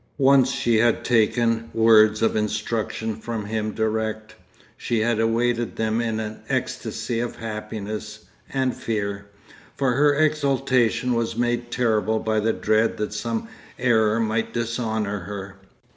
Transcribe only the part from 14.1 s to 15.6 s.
might dishonour her....